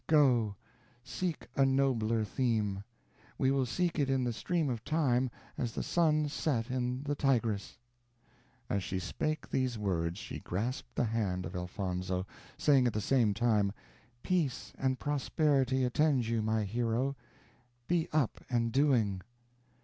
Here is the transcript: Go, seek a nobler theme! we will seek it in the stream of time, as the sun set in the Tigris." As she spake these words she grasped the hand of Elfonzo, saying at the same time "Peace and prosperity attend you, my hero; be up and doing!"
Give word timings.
Go, 0.07 0.55
seek 1.03 1.47
a 1.55 1.63
nobler 1.63 2.23
theme! 2.23 2.83
we 3.37 3.51
will 3.51 3.67
seek 3.67 3.99
it 3.99 4.09
in 4.09 4.23
the 4.23 4.33
stream 4.33 4.67
of 4.67 4.83
time, 4.83 5.29
as 5.59 5.73
the 5.73 5.83
sun 5.83 6.27
set 6.27 6.71
in 6.71 7.03
the 7.03 7.13
Tigris." 7.13 7.77
As 8.67 8.83
she 8.83 8.97
spake 8.97 9.47
these 9.47 9.77
words 9.77 10.17
she 10.17 10.39
grasped 10.39 10.95
the 10.95 11.03
hand 11.03 11.45
of 11.45 11.55
Elfonzo, 11.55 12.25
saying 12.57 12.87
at 12.87 12.93
the 12.93 12.99
same 12.99 13.35
time 13.35 13.73
"Peace 14.23 14.73
and 14.79 14.97
prosperity 14.97 15.83
attend 15.83 16.25
you, 16.25 16.41
my 16.41 16.63
hero; 16.63 17.15
be 17.87 18.09
up 18.11 18.43
and 18.49 18.71
doing!" 18.71 19.21